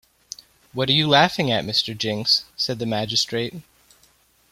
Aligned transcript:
‘What 0.73 0.89
are 0.89 0.93
you 0.93 1.07
laughing 1.07 1.51
at, 1.51 1.63
Mr. 1.63 1.95
Jinks?’ 1.95 2.45
said 2.57 2.79
the 2.79 2.87
magistrate. 2.87 3.61